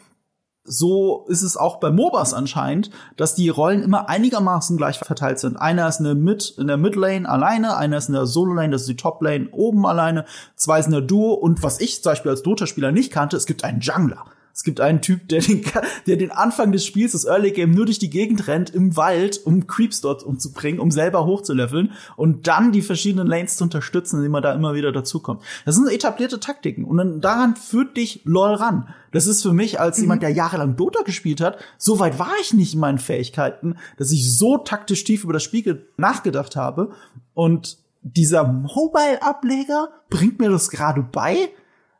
So 0.64 1.26
ist 1.28 1.42
es 1.42 1.58
auch 1.58 1.80
bei 1.80 1.90
MOBAs 1.90 2.36
anscheinend, 2.36 2.92
dass 3.18 3.34
die 3.34 3.50
Rollen 3.50 3.82
immer 3.82 4.10
einigermaßen 4.10 4.78
gleich 4.78 5.00
verteilt 5.00 5.40
sind. 5.40 5.58
Einer 5.58 5.88
ist 5.88 6.00
in 6.00 6.06
der 6.06 6.14
Mid, 6.16 6.54
in 6.58 6.68
der 6.68 6.78
Midlane 6.78 7.28
alleine, 7.28 7.76
einer 7.78 7.98
ist 7.98 8.10
in 8.10 8.14
der 8.14 8.28
Solo-Lane, 8.28 8.70
das 8.70 8.82
ist 8.82 8.90
die 8.90 8.96
Top-Lane 8.96 9.50
oben 9.52 9.88
alleine, 9.88 10.26
zwei 10.56 10.80
sind 10.82 10.94
in 10.94 11.00
der 11.00 11.08
Duo 11.08 11.34
und 11.34 11.64
was 11.64 11.80
ich 11.80 12.04
zum 12.04 12.12
Beispiel 12.12 12.30
als 12.30 12.44
Dota-Spieler 12.44 12.92
nicht 12.92 13.12
kannte, 13.12 13.38
es 13.38 13.48
gibt 13.48 13.64
einen 13.64 13.80
Jungler. 13.80 14.26
Es 14.54 14.64
gibt 14.64 14.80
einen 14.80 15.02
Typ, 15.02 15.28
der 15.30 15.42
den, 15.42 15.64
der 16.08 16.18
den 16.18 16.32
Anfang 16.32 16.72
des 16.72 16.86
Spiels, 16.86 17.14
das 17.14 17.26
Early 17.26 17.52
Game, 17.52 17.72
nur 17.72 17.86
durch 17.86 18.00
die 18.00 18.10
Gegend 18.10 18.48
rennt 18.48 18.70
im 18.72 18.96
Wald, 18.98 19.42
um 19.46 19.68
Creeps 19.68 20.02
dort 20.02 20.24
umzubringen, 20.24 20.80
um 20.80 20.92
selber 20.92 21.26
hochzuleveln 21.26 21.92
und 22.16 22.48
dann 22.48 22.72
die 22.72 22.82
verschiedenen 22.82 23.28
Lanes 23.28 23.58
zu 23.58 23.64
unterstützen, 23.64 24.18
indem 24.18 24.32
man 24.32 24.44
da 24.44 24.54
immer 24.54 24.74
wieder 24.74 24.92
dazukommt. 24.92 25.42
Das 25.66 25.76
sind 25.76 25.88
etablierte 25.88 26.40
Taktiken 26.40 26.84
und 26.84 26.98
dann 26.98 27.22
daran 27.22 27.56
führt 27.56 27.98
dich 27.98 28.22
LOL 28.26 28.56
ran. 28.56 28.88
Das 29.12 29.28
ist 29.28 29.42
für 29.42 29.54
mich 29.54 29.80
als 29.80 29.98
mhm. 29.98 30.04
jemand, 30.04 30.24
der 30.24 30.30
jahrelang 30.30 30.76
Dota 30.76 31.04
gespielt 31.04 31.42
hat, 31.42 31.58
so 31.78 32.00
weit 32.00 32.20
war 32.20 32.34
ich 32.42 32.54
nicht 32.54 32.74
in 32.74 32.80
meinen 32.80 33.00
Fähigkeiten, 33.00 33.76
dass 33.98 34.12
ich 34.12 34.30
so 34.38 34.58
taktisch 34.58 35.04
tief 35.04 35.24
über 35.24 35.34
das 35.34 35.44
Spiel 35.44 35.88
nachgedacht 35.98 36.56
habe 36.56 36.92
und 37.34 37.78
dieser 38.04 38.44
Mobile-Ableger 38.44 39.90
bringt 40.10 40.40
mir 40.40 40.50
das 40.50 40.70
gerade 40.70 41.02
bei, 41.02 41.50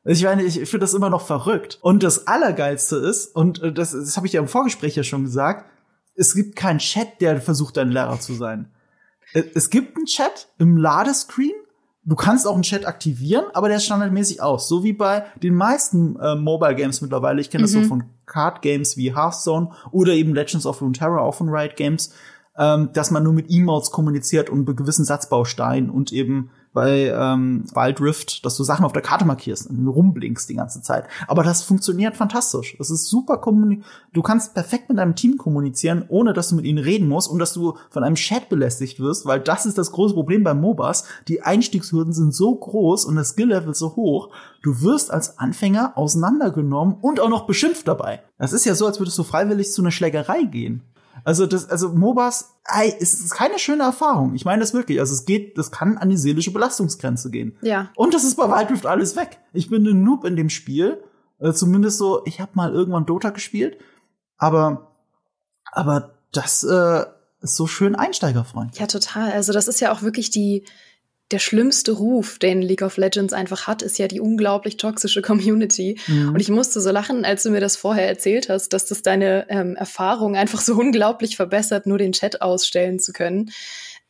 ich 0.04 0.24
meine, 0.24 0.44
ich 0.44 0.56
finde 0.56 0.80
das 0.80 0.94
immer 0.94 1.10
noch 1.10 1.26
verrückt. 1.26 1.78
Und 1.82 2.04
das 2.04 2.28
Allergeilste 2.28 2.96
ist, 2.96 3.36
und 3.36 3.62
äh, 3.62 3.72
das, 3.72 3.92
das 3.92 4.18
habe 4.18 4.28
ich 4.28 4.34
ja 4.34 4.42
im 4.42 4.48
Vorgespräch 4.48 4.96
ja 4.96 5.04
schon 5.04 5.24
gesagt, 5.24 5.70
es 6.16 6.34
gibt 6.34 6.56
keinen 6.56 6.80
Chat, 6.80 7.22
der 7.22 7.40
versucht, 7.40 7.78
dein 7.78 7.92
Lehrer 7.92 8.20
zu 8.20 8.34
sein. 8.34 8.72
Äh, 9.34 9.44
es 9.54 9.70
gibt 9.70 9.96
einen 9.96 10.06
Chat 10.06 10.50
im 10.58 10.78
Ladescreen. 10.78 11.54
Du 12.04 12.16
kannst 12.16 12.48
auch 12.48 12.56
einen 12.56 12.64
Chat 12.64 12.88
aktivieren, 12.88 13.46
aber 13.54 13.68
der 13.68 13.78
ist 13.78 13.86
standardmäßig 13.86 14.42
aus. 14.42 14.68
So 14.68 14.84
wie 14.84 14.94
bei 14.94 15.26
den 15.44 15.54
meisten 15.54 16.16
äh, 16.20 16.36
Mobile 16.36 16.74
Games 16.74 17.02
mittlerweile. 17.02 17.40
Ich 17.40 17.52
kenne 17.52 17.62
mhm. 17.62 17.66
das 17.66 17.72
so 17.74 17.80
mhm. 17.80 17.86
von 17.86 18.04
Card 18.26 18.64
Games 18.64 18.98
wie 18.98 19.16
Hearthstone 19.16 19.72
oder 19.92 20.14
eben 20.14 20.34
Legends 20.34 20.66
of 20.66 20.82
Runeterra, 20.82 21.20
auch 21.20 21.36
von 21.36 21.50
Riot 21.50 21.76
Games, 21.76 22.12
ähm, 22.58 22.90
dass 22.94 23.12
man 23.12 23.22
nur 23.22 23.34
mit 23.34 23.52
Emotes 23.52 23.92
kommuniziert 23.92 24.50
und 24.50 24.68
mit 24.68 24.78
gewissen 24.78 25.06
Satzbausteinen 25.06 25.92
und 25.92 26.12
eben 26.12 26.50
bei 26.74 27.08
ähm, 27.08 27.66
Wild 27.74 28.00
Rift, 28.00 28.46
dass 28.46 28.56
du 28.56 28.64
Sachen 28.64 28.86
auf 28.86 28.94
der 28.94 29.02
Karte 29.02 29.26
markierst 29.26 29.70
und 29.70 29.88
rumblinkst 29.88 30.50
die 30.50 30.56
ganze 30.56 30.82
Zeit. 30.82 31.06
Aber 31.28 31.44
das 31.44 31.64
funktioniert 31.64 32.16
fantastisch. 32.16 32.76
Das 32.78 32.90
ist 32.90 33.08
super 33.08 33.38
kommunik. 33.38 33.84
Du 34.14 34.22
kannst 34.22 34.54
perfekt 34.54 34.88
mit 34.88 34.98
deinem 34.98 35.16
Team 35.16 35.38
kommunizieren, 35.38 36.06
ohne 36.08 36.34
dass 36.34 36.50
du 36.50 36.56
mit 36.56 36.66
ihnen 36.66 36.78
reden 36.78 37.08
musst 37.08 37.30
und 37.30 37.40
dass 37.40 37.54
du 37.54 37.78
von 37.90 38.04
einem 38.04 38.16
Chat 38.16 38.48
belästigt 38.50 39.00
wirst, 39.00 39.26
weil 39.26 39.42
das 39.42 39.66
ist 39.66 39.78
das 39.78 39.92
große 39.92 40.14
Problem 40.14 40.44
bei 40.44 40.54
MOBAs. 40.54 41.06
Die 41.28 41.42
Einstiegshürden 41.42 42.14
sind 42.14 42.34
so 42.34 42.56
groß 42.56 43.06
und 43.06 43.16
das 43.16 43.30
Skill-Level 43.30 43.74
so 43.74 43.96
hoch. 43.96 44.30
Du 44.64 44.82
wirst 44.82 45.12
als 45.12 45.40
Anfänger 45.40 45.98
auseinandergenommen 45.98 46.96
und 47.02 47.20
auch 47.20 47.30
noch 47.30 47.48
beschimpft 47.48 47.88
dabei. 47.88 48.22
Das 48.38 48.54
ist 48.54 48.66
ja 48.66 48.76
so, 48.76 48.86
als 48.86 49.00
würdest 49.00 49.18
du 49.18 49.24
freiwillig 49.24 49.72
zu 49.72 49.82
einer 49.82 49.92
Schlägerei 49.92 50.44
gehen. 50.44 50.84
Also 51.24 51.46
das, 51.46 51.70
also 51.70 51.90
MOBAs, 51.90 52.56
ey, 52.66 52.96
es 53.00 53.14
ist 53.14 53.32
keine 53.32 53.60
schöne 53.60 53.84
Erfahrung. 53.84 54.34
Ich 54.36 54.46
meine 54.46 54.62
das 54.62 54.74
wirklich. 54.74 55.00
Also 55.00 55.14
es 55.14 55.26
geht, 55.26 55.58
das 55.58 55.72
kann 55.72 55.98
an 55.98 56.10
die 56.10 56.18
seelische 56.18 56.52
Belastungsgrenze 56.52 57.30
gehen. 57.30 57.58
Ja. 57.62 57.90
Und 57.96 58.14
das 58.14 58.24
ist 58.24 58.36
bei 58.36 58.50
Wild 58.50 58.72
Rift 58.72 58.86
alles 58.86 59.16
weg. 59.16 59.40
Ich 59.54 59.70
bin 59.70 59.86
ein 59.86 60.04
Noob 60.04 60.26
in 60.26 60.36
dem 60.36 60.50
Spiel. 60.50 61.04
Äh, 61.40 61.54
zumindest 61.54 61.98
so, 61.98 62.24
ich 62.26 62.40
habe 62.40 62.52
mal 62.54 62.72
irgendwann 62.72 63.06
Dota 63.06 63.32
gespielt, 63.32 63.78
aber, 64.38 64.92
aber 65.72 66.14
das 66.32 66.64
äh, 66.64 67.06
ist 67.42 67.56
so 67.56 67.68
schön 67.68 67.96
einsteigerfreundlich. 67.96 68.80
Ja, 68.80 68.88
total. 68.88 69.32
Also 69.32 69.52
das 69.52 69.68
ist 69.68 69.80
ja 69.80 69.92
auch 69.92 70.04
wirklich 70.04 70.30
die 70.30 70.64
der 71.32 71.40
schlimmste 71.40 71.94
Ruf, 71.94 72.40
den 72.40 72.62
League 72.62 72.82
of 72.82 72.98
Legends 72.98 73.34
einfach 73.34 73.68
hat, 73.68 73.82
ist 73.82 73.98
ja 73.98 74.08
die 74.08 74.20
unglaublich 74.20 74.78
toxische 74.78 75.22
Community. 75.22 76.00
Mhm. 76.08 76.34
Und 76.34 76.40
ich 76.40 76.50
musste 76.50 76.82
so 76.82 76.92
lachen, 76.92 77.26
als 77.26 77.44
du 77.44 77.50
mir 77.50 77.62
das 77.62 77.76
vorher 77.76 78.08
erzählt 78.08 78.50
hast, 78.50 78.70
dass 78.74 78.86
das 78.86 79.02
deine 79.02 79.46
ähm, 79.50 79.76
Erfahrung 79.76 80.36
einfach 80.36 80.62
so 80.62 80.76
unglaublich 80.80 81.36
verbessert, 81.36 81.86
nur 81.86 81.98
den 81.98 82.12
Chat 82.12 82.42
ausstellen 82.42 83.00
zu 83.00 83.14
können. 83.14 83.52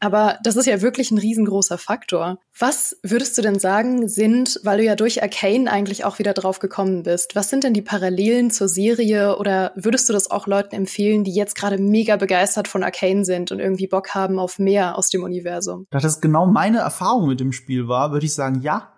Aber 0.03 0.39
das 0.43 0.55
ist 0.55 0.65
ja 0.65 0.81
wirklich 0.81 1.11
ein 1.11 1.19
riesengroßer 1.19 1.77
Faktor. 1.77 2.39
Was 2.57 2.97
würdest 3.03 3.37
du 3.37 3.43
denn 3.43 3.59
sagen, 3.59 4.09
sind, 4.09 4.59
weil 4.63 4.79
du 4.79 4.83
ja 4.83 4.95
durch 4.95 5.21
Arcane 5.21 5.71
eigentlich 5.71 6.05
auch 6.05 6.17
wieder 6.17 6.33
drauf 6.33 6.57
gekommen 6.57 7.03
bist, 7.03 7.35
was 7.35 7.51
sind 7.51 7.63
denn 7.63 7.75
die 7.75 7.83
Parallelen 7.83 8.49
zur 8.49 8.67
Serie 8.67 9.37
oder 9.37 9.71
würdest 9.75 10.09
du 10.09 10.13
das 10.13 10.29
auch 10.31 10.47
Leuten 10.47 10.75
empfehlen, 10.75 11.23
die 11.23 11.33
jetzt 11.33 11.55
gerade 11.55 11.77
mega 11.77 12.15
begeistert 12.15 12.67
von 12.67 12.83
Arcane 12.83 13.23
sind 13.23 13.51
und 13.51 13.59
irgendwie 13.59 13.85
Bock 13.85 14.15
haben 14.15 14.39
auf 14.39 14.57
mehr 14.57 14.97
aus 14.97 15.11
dem 15.11 15.23
Universum? 15.23 15.85
Da 15.91 15.99
das 15.99 16.19
genau 16.19 16.47
meine 16.47 16.79
Erfahrung 16.79 17.27
mit 17.27 17.39
dem 17.39 17.51
Spiel 17.51 17.87
war, 17.87 18.11
würde 18.11 18.25
ich 18.25 18.33
sagen, 18.33 18.61
ja. 18.61 18.91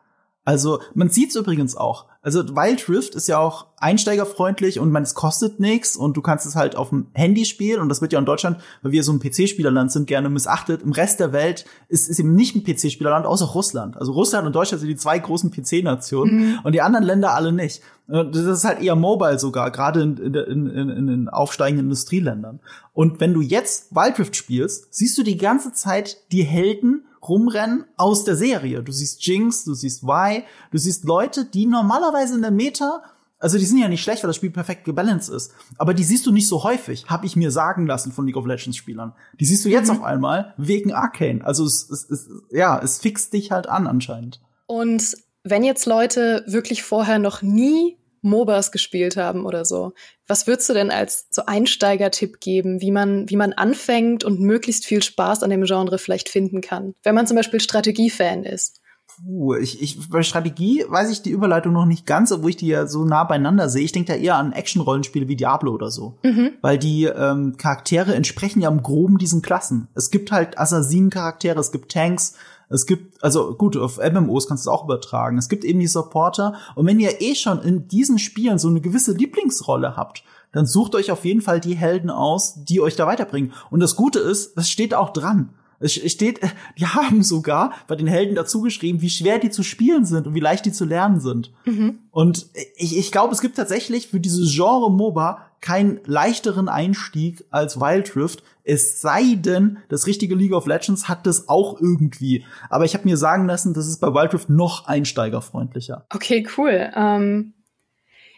Also 0.45 0.81
man 0.93 1.09
sieht 1.09 1.31
es 1.31 1.35
übrigens 1.35 1.75
auch. 1.75 2.07
Also 2.23 2.55
Wild 2.55 2.87
Rift 2.87 3.15
ist 3.15 3.27
ja 3.27 3.37
auch 3.37 3.67
einsteigerfreundlich 3.77 4.79
und 4.79 4.91
man 4.93 5.03
es 5.03 5.13
kostet 5.13 5.59
nichts 5.59 5.97
und 5.97 6.15
du 6.15 6.21
kannst 6.21 6.45
es 6.45 6.55
halt 6.55 6.77
auf 6.77 6.89
dem 6.89 7.07
Handy 7.13 7.43
spielen 7.43 7.81
und 7.81 7.89
das 7.89 8.01
wird 8.01 8.13
ja 8.13 8.19
in 8.19 8.25
Deutschland, 8.25 8.59
weil 8.81 8.93
wir 8.93 9.03
so 9.03 9.11
ein 9.11 9.19
PC-Spielerland 9.19 9.91
sind, 9.91 10.07
gerne 10.07 10.29
missachtet. 10.29 10.83
Im 10.83 10.93
Rest 10.93 11.19
der 11.19 11.33
Welt 11.33 11.65
ist, 11.89 12.07
ist 12.07 12.19
eben 12.19 12.33
nicht 12.33 12.55
ein 12.55 12.63
PC-Spielerland, 12.63 13.25
außer 13.25 13.47
Russland. 13.47 13.97
Also 13.97 14.13
Russland 14.13 14.47
und 14.47 14.55
Deutschland 14.55 14.79
sind 14.79 14.87
die 14.87 14.95
zwei 14.95 15.19
großen 15.19 15.51
PC-Nationen 15.51 16.35
mhm. 16.35 16.59
und 16.63 16.71
die 16.71 16.81
anderen 16.81 17.05
Länder 17.05 17.35
alle 17.35 17.51
nicht. 17.51 17.81
Das 18.07 18.35
ist 18.35 18.63
halt 18.63 18.81
eher 18.81 18.95
mobile 18.95 19.37
sogar, 19.37 19.69
gerade 19.71 20.01
in, 20.01 20.17
in, 20.17 20.33
in, 20.67 20.89
in 20.89 21.07
den 21.07 21.29
aufsteigenden 21.29 21.87
Industrieländern. 21.87 22.61
Und 22.93 23.19
wenn 23.19 23.33
du 23.33 23.41
jetzt 23.41 23.93
Wild 23.93 24.17
Rift 24.19 24.35
spielst, 24.37 24.93
siehst 24.93 25.17
du 25.17 25.23
die 25.23 25.37
ganze 25.37 25.73
Zeit 25.73 26.17
die 26.31 26.43
Helden 26.43 27.05
rumrennen 27.27 27.85
aus 27.97 28.23
der 28.23 28.35
Serie. 28.35 28.83
Du 28.83 28.91
siehst 28.91 29.25
Jinx, 29.25 29.63
du 29.63 29.73
siehst 29.73 30.03
Y, 30.03 30.43
du 30.71 30.77
siehst 30.77 31.05
Leute, 31.05 31.45
die 31.45 31.65
normalerweise 31.65 32.35
in 32.35 32.41
der 32.41 32.51
Meta 32.51 33.03
also 33.43 33.57
die 33.57 33.65
sind 33.65 33.79
ja 33.79 33.89
nicht 33.89 34.01
schlecht, 34.01 34.23
weil 34.23 34.29
das 34.29 34.37
Spiel 34.37 34.51
perfekt 34.51 34.85
gebalanced 34.85 35.29
ist. 35.29 35.51
Aber 35.77 35.93
die 35.93 36.05
siehst 36.05 36.25
du 36.25 36.31
nicht 36.31 36.47
so 36.47 36.63
häufig, 36.63 37.07
habe 37.07 37.25
ich 37.25 37.35
mir 37.35 37.51
sagen 37.51 37.85
lassen 37.85 38.13
von 38.13 38.25
League 38.25 38.37
of 38.37 38.45
Legends 38.45 38.77
Spielern. 38.77 39.11
Die 39.37 39.43
siehst 39.43 39.65
du 39.65 39.69
jetzt 39.69 39.91
mhm. 39.91 39.97
auf 39.97 40.03
einmal 40.03 40.53
wegen 40.55 40.93
Arcane. 40.93 41.43
Also 41.43 41.65
es, 41.65 41.89
es, 41.89 42.09
es, 42.09 42.29
ja, 42.51 42.79
es 42.81 42.99
fixt 42.99 43.33
dich 43.33 43.51
halt 43.51 43.67
an 43.67 43.85
anscheinend. 43.85 44.39
Und 44.65 45.17
wenn 45.43 45.65
jetzt 45.65 45.85
Leute 45.85 46.45
wirklich 46.47 46.83
vorher 46.83 47.19
noch 47.19 47.41
nie 47.41 47.97
MOBAs 48.23 48.71
gespielt 48.71 49.17
haben 49.17 49.45
oder 49.45 49.65
so. 49.65 49.93
Was 50.27 50.47
würdest 50.47 50.69
du 50.69 50.73
denn 50.73 50.91
als 50.91 51.27
so 51.29 51.45
Einsteigertipp 51.45 52.39
geben, 52.39 52.81
wie 52.81 52.91
man, 52.91 53.29
wie 53.29 53.35
man 53.35 53.53
anfängt 53.53 54.23
und 54.23 54.39
möglichst 54.39 54.85
viel 54.85 55.03
Spaß 55.03 55.43
an 55.43 55.49
dem 55.49 55.63
Genre 55.63 55.97
vielleicht 55.97 56.29
finden 56.29 56.61
kann? 56.61 56.95
Wenn 57.03 57.15
man 57.15 57.27
zum 57.27 57.37
Beispiel 57.37 57.59
Strategiefan 57.59 58.43
ist. 58.43 58.79
Puh, 59.15 59.55
ich, 59.55 59.81
ich, 59.81 60.09
bei 60.09 60.23
Strategie 60.23 60.85
weiß 60.87 61.11
ich 61.11 61.21
die 61.21 61.29
Überleitung 61.29 61.73
noch 61.73 61.85
nicht 61.85 62.05
ganz, 62.05 62.31
obwohl 62.31 62.51
ich 62.51 62.57
die 62.57 62.67
ja 62.67 62.87
so 62.87 63.05
nah 63.05 63.23
beieinander 63.23 63.69
sehe. 63.69 63.83
Ich 63.83 63.91
denke 63.91 64.13
da 64.13 64.17
eher 64.17 64.37
an 64.37 64.53
Action-Rollenspiele 64.53 65.27
wie 65.27 65.35
Diablo 65.35 65.71
oder 65.71 65.91
so. 65.91 66.17
Mhm. 66.23 66.53
Weil 66.61 66.79
die 66.79 67.05
ähm, 67.05 67.57
Charaktere 67.57 68.15
entsprechen 68.15 68.61
ja 68.61 68.69
im 68.69 68.81
Groben 68.81 69.17
diesen 69.19 69.41
Klassen. 69.41 69.87
Es 69.93 70.09
gibt 70.09 70.31
halt 70.31 70.57
Assassinen-Charaktere, 70.57 71.59
es 71.59 71.71
gibt 71.71 71.91
Tanks, 71.91 72.35
es 72.69 72.85
gibt, 72.85 73.23
also 73.23 73.55
gut, 73.55 73.77
auf 73.77 73.97
MMOs 73.97 74.47
kannst 74.47 74.65
du 74.65 74.69
es 74.69 74.73
auch 74.73 74.85
übertragen. 74.85 75.37
Es 75.37 75.49
gibt 75.49 75.63
eben 75.63 75.79
die 75.79 75.87
Supporter. 75.87 76.55
Und 76.75 76.85
wenn 76.85 76.99
ihr 76.99 77.21
eh 77.21 77.35
schon 77.35 77.61
in 77.61 77.87
diesen 77.87 78.19
Spielen 78.19 78.57
so 78.57 78.67
eine 78.67 78.81
gewisse 78.81 79.13
Lieblingsrolle 79.13 79.95
habt, 79.95 80.23
dann 80.51 80.65
sucht 80.65 80.95
euch 80.95 81.11
auf 81.11 81.25
jeden 81.25 81.41
Fall 81.41 81.59
die 81.59 81.75
Helden 81.75 82.09
aus, 82.09 82.63
die 82.63 82.81
euch 82.81 82.95
da 82.95 83.07
weiterbringen. 83.07 83.53
Und 83.69 83.79
das 83.79 83.95
Gute 83.95 84.19
ist, 84.19 84.57
es 84.57 84.69
steht 84.69 84.93
auch 84.93 85.11
dran. 85.11 85.49
Es 85.83 85.93
steht, 86.11 86.39
die 86.77 86.87
haben 86.87 87.23
sogar 87.23 87.73
bei 87.87 87.95
den 87.95 88.07
Helden 88.07 88.35
dazu 88.35 88.61
geschrieben, 88.61 89.01
wie 89.01 89.09
schwer 89.09 89.39
die 89.39 89.49
zu 89.49 89.63
spielen 89.63 90.05
sind 90.05 90.27
und 90.27 90.35
wie 90.35 90.39
leicht 90.39 90.65
die 90.65 90.71
zu 90.71 90.85
lernen 90.85 91.19
sind. 91.19 91.51
Mhm. 91.65 91.99
Und 92.11 92.47
ich, 92.75 92.97
ich 92.97 93.11
glaube, 93.11 93.33
es 93.33 93.41
gibt 93.41 93.55
tatsächlich 93.55 94.07
für 94.07 94.19
dieses 94.19 94.53
Genre 94.53 94.91
MOBA 94.91 95.45
keinen 95.61 96.01
leichteren 96.05 96.67
Einstieg 96.67 97.45
als 97.49 97.79
Wild 97.79 98.15
Rift. 98.15 98.43
Es 98.63 99.01
sei 99.01 99.35
denn, 99.35 99.77
das 99.89 100.07
richtige 100.07 100.35
League 100.35 100.53
of 100.53 100.67
Legends 100.67 101.07
hat 101.07 101.25
das 101.25 101.47
auch 101.47 101.79
irgendwie. 101.79 102.45
Aber 102.69 102.85
ich 102.85 102.93
habe 102.93 103.07
mir 103.07 103.17
sagen 103.17 103.45
lassen, 103.45 103.73
das 103.73 103.87
ist 103.87 103.99
bei 103.99 104.13
Wild 104.13 104.33
Rift 104.33 104.49
noch 104.49 104.87
einsteigerfreundlicher. 104.87 106.05
Okay, 106.09 106.45
cool. 106.57 106.91
Ähm 106.95 107.53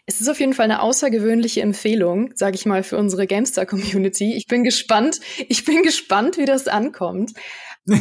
es 0.06 0.20
ist 0.20 0.28
auf 0.28 0.38
jeden 0.38 0.54
Fall 0.54 0.64
eine 0.64 0.82
außergewöhnliche 0.82 1.60
Empfehlung, 1.60 2.30
sage 2.34 2.54
ich 2.54 2.64
mal, 2.64 2.84
für 2.84 2.96
unsere 2.96 3.26
Gamestar-Community. 3.26 4.34
Ich 4.34 4.46
bin 4.46 4.62
gespannt, 4.62 5.20
ich 5.48 5.64
bin 5.64 5.82
gespannt, 5.82 6.38
wie 6.38 6.46
das 6.46 6.68
ankommt. 6.68 7.32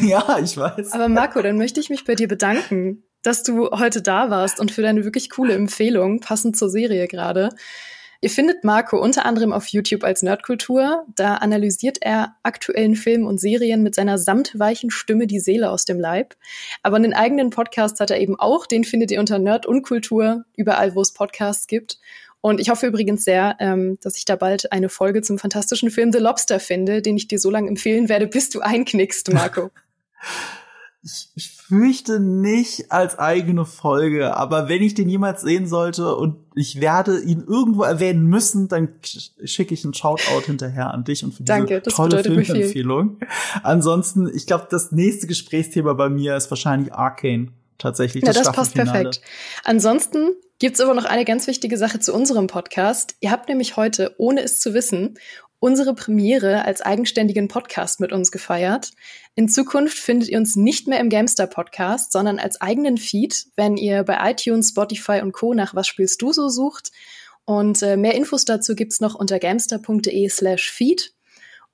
Ja, 0.01 0.39
ich 0.43 0.57
weiß. 0.57 0.93
Aber 0.93 1.09
Marco, 1.09 1.43
dann 1.43 1.59
möchte 1.59 1.79
ich 1.79 1.91
mich 1.91 2.05
bei 2.05 2.15
dir 2.15 2.27
bedanken, 2.27 3.03
dass 3.21 3.43
du 3.43 3.69
heute 3.69 4.01
da 4.01 4.31
warst 4.31 4.59
und 4.59 4.71
für 4.71 4.81
deine 4.81 5.03
wirklich 5.03 5.29
coole 5.29 5.53
Empfehlung, 5.53 6.21
passend 6.21 6.57
zur 6.57 6.71
Serie 6.71 7.07
gerade. 7.07 7.51
Ihr 8.21 8.29
findet 8.29 8.63
Marco 8.63 8.97
unter 8.97 9.25
anderem 9.25 9.53
auf 9.53 9.67
YouTube 9.67 10.03
als 10.03 10.21
Nerdkultur. 10.21 11.05
Da 11.15 11.35
analysiert 11.35 11.97
er 12.01 12.35
aktuellen 12.43 12.95
Filmen 12.95 13.25
und 13.25 13.39
Serien 13.39 13.83
mit 13.83 13.95
seiner 13.95 14.17
samtweichen 14.17 14.89
Stimme 14.89 15.27
die 15.27 15.39
Seele 15.39 15.69
aus 15.69 15.85
dem 15.85 15.99
Leib. 15.99 16.35
Aber 16.83 16.95
einen 16.95 17.13
eigenen 17.13 17.49
Podcast 17.49 17.99
hat 17.99 18.11
er 18.11 18.19
eben 18.19 18.39
auch. 18.39 18.65
Den 18.65 18.83
findet 18.83 19.11
ihr 19.11 19.19
unter 19.19 19.39
Nerd 19.39 19.65
und 19.65 19.83
Kultur 19.83 20.45
überall, 20.55 20.95
wo 20.95 21.01
es 21.01 21.13
Podcasts 21.13 21.67
gibt. 21.67 21.99
Und 22.41 22.59
ich 22.59 22.69
hoffe 22.69 22.85
übrigens 22.85 23.23
sehr, 23.23 23.55
ähm, 23.59 23.97
dass 24.01 24.17
ich 24.17 24.25
da 24.25 24.35
bald 24.35 24.71
eine 24.71 24.89
Folge 24.89 25.23
zum 25.23 25.39
fantastischen 25.39 25.89
Film 25.89 26.11
The 26.11 26.19
Lobster 26.19 26.59
finde, 26.59 27.01
den 27.01 27.17
ich 27.17 27.27
dir 27.27 27.39
so 27.39 27.49
lange 27.49 27.69
empfehlen 27.69 28.07
werde, 28.07 28.27
bis 28.27 28.49
du 28.49 28.61
einknickst, 28.61 29.33
Marco. 29.33 29.71
ich, 31.03 31.29
ich 31.35 31.54
fürchte 31.67 32.19
nicht 32.19 32.91
als 32.91 33.17
eigene 33.17 33.65
Folge, 33.65 34.37
aber 34.37 34.69
wenn 34.69 34.83
ich 34.83 34.93
den 34.93 35.09
jemals 35.09 35.41
sehen 35.41 35.67
sollte 35.67 36.15
und 36.15 36.37
ich 36.53 36.79
werde 36.79 37.19
ihn 37.21 37.43
irgendwo 37.47 37.83
erwähnen 37.83 38.27
müssen, 38.27 38.67
dann 38.67 38.89
schicke 39.43 39.73
ich 39.73 39.83
einen 39.83 39.93
Shoutout 39.93 40.45
hinterher 40.45 40.93
an 40.93 41.03
dich 41.03 41.23
und 41.23 41.33
für 41.33 41.43
Danke, 41.43 41.81
diese 41.81 41.95
tolle 41.95 42.23
Filmempfehlung. 42.23 43.17
Ansonsten, 43.63 44.29
ich 44.33 44.45
glaube, 44.45 44.67
das 44.69 44.91
nächste 44.91 45.25
Gesprächsthema 45.25 45.93
bei 45.93 46.09
mir 46.09 46.35
ist 46.35 46.51
wahrscheinlich 46.51 46.93
Arcane. 46.93 47.49
Tatsächlich. 47.77 48.23
Das, 48.23 48.37
ja, 48.37 48.43
das 48.43 48.53
passt 48.53 48.73
perfekt. 48.73 49.19
Ansonsten 49.65 50.29
gibt's 50.59 50.79
aber 50.79 50.93
noch 50.93 51.03
eine 51.03 51.25
ganz 51.25 51.45
wichtige 51.47 51.77
Sache 51.77 51.99
zu 51.99 52.13
unserem 52.13 52.47
Podcast. 52.47 53.15
Ihr 53.19 53.31
habt 53.31 53.49
nämlich 53.49 53.75
heute, 53.75 54.15
ohne 54.17 54.41
es 54.41 54.61
zu 54.61 54.73
wissen, 54.73 55.17
unsere 55.59 55.95
Premiere 55.95 56.65
als 56.65 56.81
eigenständigen 56.81 57.47
Podcast 57.47 57.99
mit 57.99 58.11
uns 58.11 58.31
gefeiert. 58.31 58.91
In 59.35 59.49
Zukunft 59.49 59.97
findet 59.97 60.29
ihr 60.29 60.37
uns 60.37 60.55
nicht 60.55 60.87
mehr 60.87 60.99
im 60.99 61.09
Gamestar 61.09 61.47
Podcast, 61.47 62.11
sondern 62.11 62.39
als 62.39 62.61
eigenen 62.61 62.97
Feed, 62.97 63.47
wenn 63.55 63.77
ihr 63.77 64.03
bei 64.03 64.31
iTunes, 64.31 64.69
Spotify 64.69 65.21
und 65.21 65.31
Co. 65.31 65.53
nach 65.53 65.73
Was 65.73 65.87
spielst 65.87 66.21
du 66.21 66.31
so 66.31 66.49
sucht. 66.49 66.91
Und 67.45 67.81
äh, 67.81 67.97
mehr 67.97 68.15
Infos 68.15 68.45
dazu 68.45 68.75
gibt's 68.75 68.99
noch 68.99 69.15
unter 69.15 69.39
gamestar.de 69.39 70.29
slash 70.29 70.71
feed. 70.71 71.14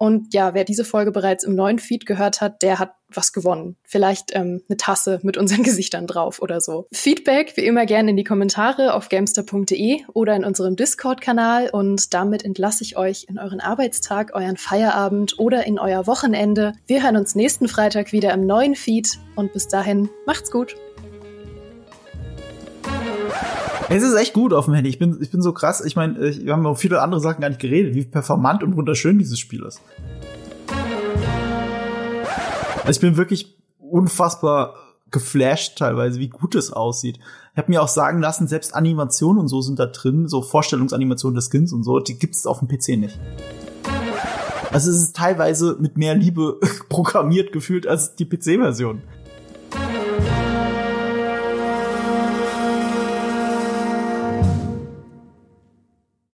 Und 0.02 0.34
ja, 0.34 0.56
wer 0.56 0.64
diese 0.64 0.84
Folge 0.84 1.12
bereits 1.12 1.44
im 1.44 1.54
neuen 1.54 1.78
Feed 1.78 2.08
gehört 2.08 2.42
hat, 2.42 2.64
der 2.64 2.80
hat 2.80 2.96
was 3.08 3.34
gewonnen. 3.34 3.76
Vielleicht 3.84 4.36
ähm, 4.36 4.64
eine 4.68 4.76
Tasse 4.76 5.20
mit 5.22 5.38
unseren 5.38 5.62
Gesichtern 5.64 6.08
drauf 6.08 6.42
oder 6.42 6.60
so. 6.60 6.88
Feedback 6.92 7.56
wie 7.56 7.68
immer 7.68 7.86
gerne 7.86 8.10
in 8.10 8.18
die 8.18 8.24
Kommentare 8.24 8.96
auf 8.96 9.10
gamester.de 9.10 10.02
oder 10.12 10.36
in 10.36 10.44
unserem 10.44 10.76
Discord-Kanal. 10.76 11.70
Und 11.70 12.16
damit 12.16 12.44
entlasse 12.44 12.84
ich 12.84 12.98
euch 12.98 13.28
in 13.30 13.38
euren 13.38 13.60
Arbeitstag, 13.60 14.34
euren 14.34 14.58
Feierabend 14.58 15.38
oder 15.38 15.68
in 15.68 15.78
euer 15.78 16.08
Wochenende. 16.08 16.74
Wir 16.88 17.04
hören 17.04 17.16
uns 17.16 17.36
nächsten 17.36 17.68
Freitag 17.68 18.12
wieder 18.12 18.34
im 18.34 18.48
neuen 18.48 18.74
Feed. 18.74 19.20
Und 19.36 19.54
bis 19.54 19.68
dahin, 19.68 20.10
macht's 20.26 20.50
gut. 20.50 20.76
Es 23.94 24.04
ist 24.04 24.16
echt 24.16 24.34
gut 24.34 24.54
auf 24.54 24.66
dem 24.66 24.74
Handy. 24.74 24.90
Ich 24.90 25.00
bin, 25.00 25.18
ich 25.20 25.32
bin 25.32 25.42
so 25.42 25.52
krass. 25.52 25.84
Ich 25.84 25.98
meine, 25.98 26.18
wir 26.18 26.54
haben 26.54 26.62
über 26.62 26.78
viele 26.78 27.02
andere 27.02 27.20
Sachen 27.20 27.42
gar 27.42 27.50
nicht 27.50 27.60
geredet, 27.60 27.94
wie 27.94 28.06
performant 28.06 28.64
und 28.64 28.78
wunderschön 28.78 29.20
dieses 29.20 29.38
Spiel 29.38 29.64
ist. 29.64 29.82
Also 32.78 32.92
ich 32.92 33.00
bin 33.02 33.18
wirklich 33.18 33.58
unfassbar 33.80 34.76
geflasht 35.12 35.78
teilweise, 35.78 36.22
wie 36.22 36.30
gut 36.30 36.56
es 36.56 36.72
aussieht. 36.72 37.20
Ich 37.52 37.58
habe 37.58 37.70
mir 37.70 37.82
auch 37.82 37.90
sagen 37.90 38.22
lassen, 38.22 38.48
selbst 38.48 38.74
Animationen 38.74 39.42
und 39.42 39.50
so 39.50 39.60
sind 39.60 39.78
da 39.78 39.88
drin, 39.88 40.30
so 40.30 40.42
Vorstellungsanimationen 40.42 41.36
des 41.36 41.50
Skins 41.50 41.74
und 41.74 41.84
so, 41.84 42.00
die 42.00 42.18
gibt 42.18 42.36
es 42.36 42.46
auf 42.46 42.60
dem 42.60 42.70
PC 42.70 42.98
nicht. 42.98 43.20
Also 44.72 44.90
es 44.90 45.04
ist 45.04 45.18
teilweise 45.18 45.76
mit 45.82 45.98
mehr 45.98 46.16
Liebe 46.16 46.62
programmiert 46.88 47.52
gefühlt 47.52 47.88
als 47.88 48.16
die 48.16 48.24
PC-Version. 48.26 49.02